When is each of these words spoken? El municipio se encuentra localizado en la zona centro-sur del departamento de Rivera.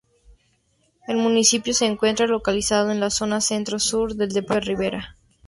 El 1.07 1.17
municipio 1.17 1.75
se 1.75 1.85
encuentra 1.85 2.25
localizado 2.25 2.89
en 2.91 2.99
la 2.99 3.11
zona 3.11 3.39
centro-sur 3.39 4.15
del 4.15 4.29
departamento 4.29 4.71
de 4.71 4.75
Rivera. 4.89 5.17